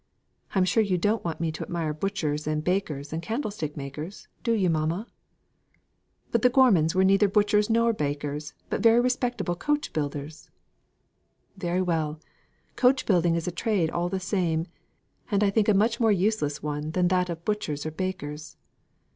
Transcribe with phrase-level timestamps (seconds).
[0.55, 4.53] I'm sure you don't want me to admire butchers and bakers, and candlestick makers, do
[4.53, 5.05] you, mamma?"
[6.31, 10.49] "But the Gormons were neither butchers nor bakers, but very respectable coach builders."
[11.55, 12.19] "Very well.
[12.75, 14.65] Coach building is a trade all the same,
[15.29, 18.57] and I think a much more useless one than that of butchers or bakers.